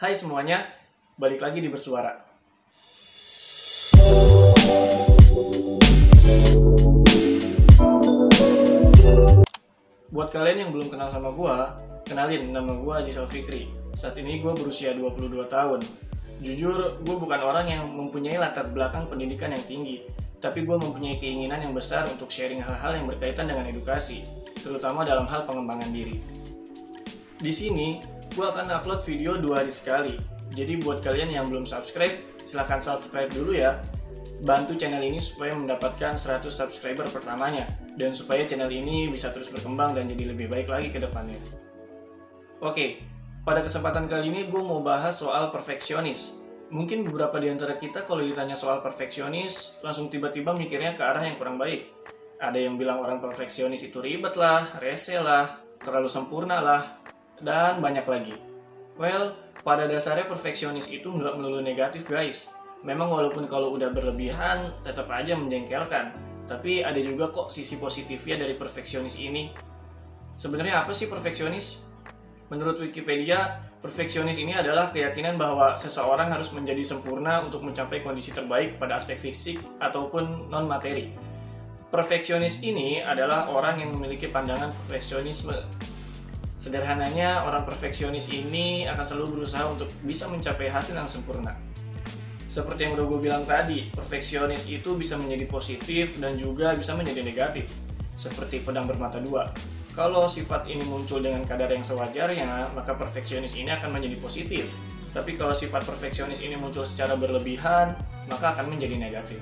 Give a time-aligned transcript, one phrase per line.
[0.00, 0.64] Hai semuanya,
[1.20, 2.16] balik lagi di Bersuara.
[10.08, 11.76] Buat kalian yang belum kenal sama gua,
[12.08, 13.68] kenalin nama gua Haji Fikri.
[13.92, 15.84] Saat ini gua berusia 22 tahun.
[16.40, 20.08] Jujur, gue bukan orang yang mempunyai latar belakang pendidikan yang tinggi,
[20.40, 24.24] tapi gue mempunyai keinginan yang besar untuk sharing hal-hal yang berkaitan dengan edukasi,
[24.64, 26.24] terutama dalam hal pengembangan diri.
[27.36, 28.00] Di sini,
[28.30, 30.14] gue akan upload video dua hari sekali,
[30.54, 32.14] jadi buat kalian yang belum subscribe,
[32.46, 33.82] silahkan subscribe dulu ya.
[34.40, 37.68] Bantu channel ini supaya mendapatkan 100 subscriber pertamanya,
[38.00, 41.36] dan supaya channel ini bisa terus berkembang dan jadi lebih baik lagi ke depannya.
[42.64, 43.04] Oke,
[43.44, 46.40] pada kesempatan kali ini gue mau bahas soal perfeksionis.
[46.70, 51.34] Mungkin beberapa di antara kita kalau ditanya soal perfeksionis, langsung tiba-tiba mikirnya ke arah yang
[51.34, 51.90] kurang baik.
[52.40, 56.99] Ada yang bilang orang perfeksionis itu ribet lah, rese lah, terlalu sempurna lah,
[57.40, 58.36] dan banyak lagi.
[59.00, 59.32] Well,
[59.64, 62.52] pada dasarnya perfeksionis itu nggak melulu negatif guys.
[62.80, 66.16] Memang walaupun kalau udah berlebihan, tetap aja menjengkelkan.
[66.48, 69.52] Tapi ada juga kok sisi positifnya dari perfeksionis ini.
[70.40, 71.84] Sebenarnya apa sih perfeksionis?
[72.50, 78.80] Menurut Wikipedia, perfeksionis ini adalah keyakinan bahwa seseorang harus menjadi sempurna untuk mencapai kondisi terbaik
[78.80, 81.14] pada aspek fisik ataupun non-materi.
[81.94, 85.54] Perfeksionis ini adalah orang yang memiliki pandangan perfeksionisme.
[86.60, 91.56] Sederhananya, orang perfeksionis ini akan selalu berusaha untuk bisa mencapai hasil yang sempurna.
[92.52, 97.24] Seperti yang udah gue bilang tadi, perfeksionis itu bisa menjadi positif dan juga bisa menjadi
[97.24, 97.80] negatif.
[98.12, 99.48] Seperti pedang bermata dua.
[99.96, 104.76] Kalau sifat ini muncul dengan kadar yang sewajarnya, maka perfeksionis ini akan menjadi positif.
[105.16, 107.96] Tapi kalau sifat perfeksionis ini muncul secara berlebihan,
[108.28, 109.40] maka akan menjadi negatif.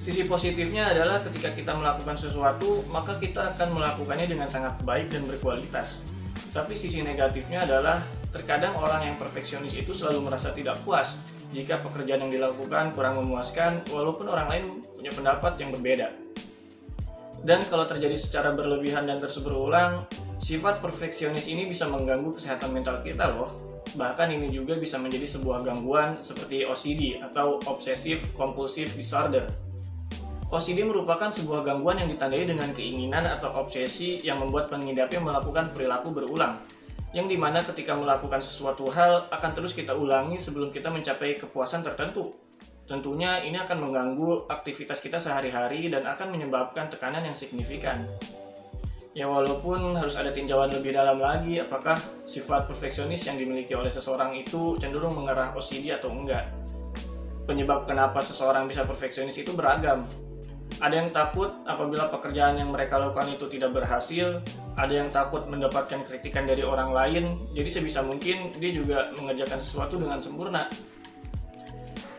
[0.00, 5.28] Sisi positifnya adalah ketika kita melakukan sesuatu, maka kita akan melakukannya dengan sangat baik dan
[5.28, 6.08] berkualitas.
[6.56, 8.00] Tapi sisi negatifnya adalah
[8.32, 11.20] terkadang orang yang perfeksionis itu selalu merasa tidak puas
[11.52, 14.64] jika pekerjaan yang dilakukan kurang memuaskan walaupun orang lain
[14.96, 16.08] punya pendapat yang berbeda.
[17.44, 20.00] Dan kalau terjadi secara berlebihan dan terus berulang,
[20.40, 23.52] sifat perfeksionis ini bisa mengganggu kesehatan mental kita loh.
[23.92, 29.69] Bahkan ini juga bisa menjadi sebuah gangguan seperti OCD atau Obsessive Compulsive Disorder.
[30.50, 36.10] OCD merupakan sebuah gangguan yang ditandai dengan keinginan atau obsesi yang membuat pengidapnya melakukan perilaku
[36.10, 36.58] berulang
[37.10, 41.82] yang di mana ketika melakukan sesuatu hal akan terus kita ulangi sebelum kita mencapai kepuasan
[41.82, 42.34] tertentu.
[42.86, 48.02] Tentunya ini akan mengganggu aktivitas kita sehari-hari dan akan menyebabkan tekanan yang signifikan.
[49.10, 54.34] Ya walaupun harus ada tinjauan lebih dalam lagi apakah sifat perfeksionis yang dimiliki oleh seseorang
[54.34, 56.46] itu cenderung mengarah OCD atau enggak.
[57.46, 60.06] Penyebab kenapa seseorang bisa perfeksionis itu beragam,
[60.80, 64.40] ada yang takut apabila pekerjaan yang mereka lakukan itu tidak berhasil,
[64.80, 70.00] ada yang takut mendapatkan kritikan dari orang lain, jadi sebisa mungkin dia juga mengerjakan sesuatu
[70.00, 70.72] dengan sempurna.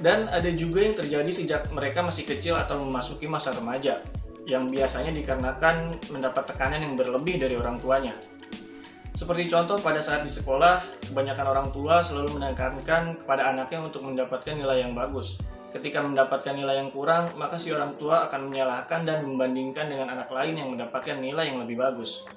[0.01, 4.01] Dan ada juga yang terjadi sejak mereka masih kecil atau memasuki masa remaja,
[4.45, 8.13] yang biasanya dikarenakan mendapat tekanan yang berlebih dari orang tuanya.
[9.11, 14.55] Seperti contoh pada saat di sekolah, kebanyakan orang tua selalu menekankan kepada anaknya untuk mendapatkan
[14.55, 15.41] nilai yang bagus,
[15.71, 20.27] Ketika mendapatkan nilai yang kurang, maka si orang tua akan menyalahkan dan membandingkan dengan anak
[20.27, 22.27] lain yang mendapatkan nilai yang lebih bagus.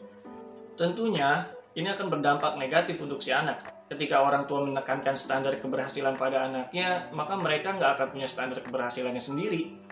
[0.78, 1.42] Tentunya,
[1.74, 3.58] ini akan berdampak negatif untuk si anak.
[3.90, 9.18] Ketika orang tua menekankan standar keberhasilan pada anaknya, maka mereka nggak akan punya standar keberhasilannya
[9.18, 9.82] sendiri.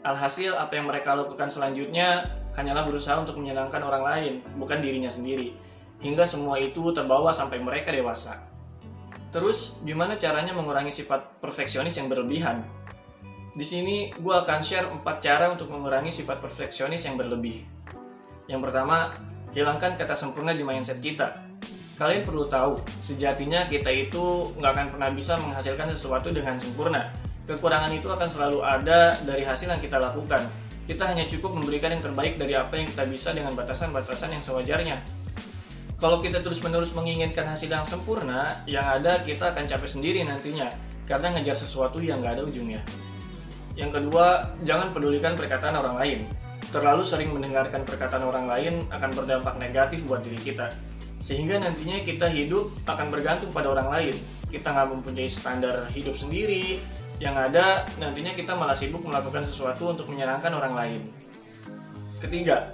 [0.00, 2.24] Alhasil, apa yang mereka lakukan selanjutnya
[2.56, 5.52] hanyalah berusaha untuk menyenangkan orang lain, bukan dirinya sendiri.
[6.00, 8.45] Hingga semua itu terbawa sampai mereka dewasa.
[9.36, 12.64] Terus, gimana caranya mengurangi sifat perfeksionis yang berlebihan?
[13.52, 17.60] Di sini, gue akan share 4 cara untuk mengurangi sifat perfeksionis yang berlebih.
[18.48, 19.12] Yang pertama,
[19.52, 21.36] hilangkan kata sempurna di mindset kita.
[22.00, 27.12] Kalian perlu tahu, sejatinya kita itu nggak akan pernah bisa menghasilkan sesuatu dengan sempurna.
[27.44, 30.48] Kekurangan itu akan selalu ada dari hasil yang kita lakukan.
[30.88, 35.25] Kita hanya cukup memberikan yang terbaik dari apa yang kita bisa dengan batasan-batasan yang sewajarnya
[35.96, 40.68] kalau kita terus-menerus menginginkan hasil yang sempurna, yang ada kita akan capek sendiri nantinya
[41.08, 42.84] karena ngejar sesuatu yang nggak ada ujungnya.
[43.80, 46.18] Yang kedua, jangan pedulikan perkataan orang lain.
[46.68, 50.68] Terlalu sering mendengarkan perkataan orang lain akan berdampak negatif buat diri kita.
[51.16, 54.14] Sehingga nantinya kita hidup akan bergantung pada orang lain.
[54.52, 56.76] Kita nggak mempunyai standar hidup sendiri.
[57.16, 61.00] Yang ada, nantinya kita malah sibuk melakukan sesuatu untuk menyenangkan orang lain.
[62.20, 62.68] Ketiga,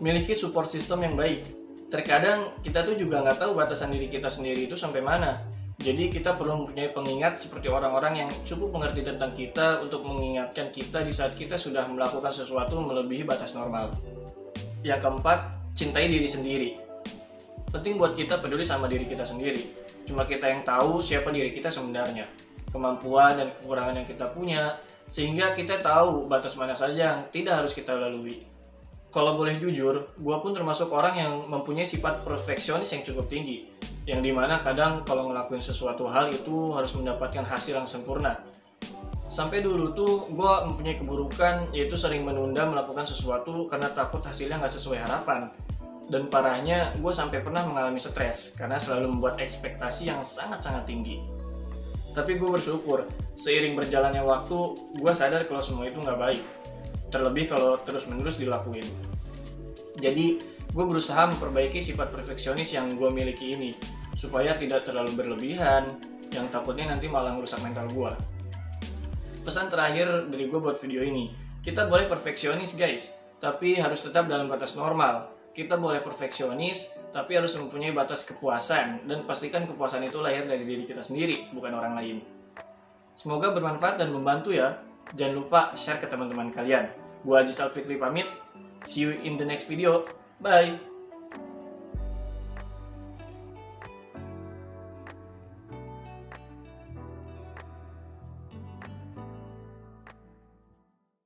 [0.00, 1.63] miliki support system yang baik
[1.94, 5.38] terkadang kita tuh juga nggak tahu batasan diri kita sendiri itu sampai mana.
[5.78, 11.06] Jadi kita perlu mempunyai pengingat seperti orang-orang yang cukup mengerti tentang kita untuk mengingatkan kita
[11.06, 13.94] di saat kita sudah melakukan sesuatu melebihi batas normal.
[14.82, 15.38] Yang keempat,
[15.74, 16.70] cintai diri sendiri.
[17.70, 19.66] Penting buat kita peduli sama diri kita sendiri.
[20.06, 22.26] Cuma kita yang tahu siapa diri kita sebenarnya,
[22.70, 24.78] kemampuan dan kekurangan yang kita punya,
[25.10, 28.53] sehingga kita tahu batas mana saja yang tidak harus kita lalui.
[29.14, 33.70] Kalau boleh jujur, gue pun termasuk orang yang mempunyai sifat perfeksionis yang cukup tinggi,
[34.10, 38.42] yang di mana kadang kalau ngelakuin sesuatu hal itu harus mendapatkan hasil yang sempurna.
[39.30, 44.74] Sampai dulu tuh gue mempunyai keburukan yaitu sering menunda melakukan sesuatu karena takut hasilnya nggak
[44.82, 45.46] sesuai harapan.
[46.10, 51.22] Dan parahnya, gue sampai pernah mengalami stres karena selalu membuat ekspektasi yang sangat-sangat tinggi.
[52.18, 53.06] Tapi gue bersyukur,
[53.38, 54.58] seiring berjalannya waktu,
[54.98, 56.42] gue sadar kalau semua itu nggak baik.
[57.14, 58.82] Terlebih kalau terus-menerus dilakuin.
[60.02, 63.70] Jadi, gue berusaha memperbaiki sifat perfeksionis yang gue miliki ini,
[64.18, 65.94] supaya tidak terlalu berlebihan,
[66.34, 68.10] yang takutnya nanti malah merusak mental gue.
[69.46, 71.30] Pesan terakhir dari gue buat video ini,
[71.62, 77.54] kita boleh perfeksionis guys, tapi harus tetap dalam batas normal kita boleh perfeksionis, tapi harus
[77.54, 82.18] mempunyai batas kepuasan dan pastikan kepuasan itu lahir dari diri kita sendiri, bukan orang lain.
[83.14, 84.82] Semoga bermanfaat dan membantu ya.
[85.14, 87.03] Jangan lupa share ke teman-teman kalian.
[87.24, 88.26] Gua Haji Salfikri pamit.
[88.84, 90.04] See you in the next video.
[90.40, 90.93] Bye.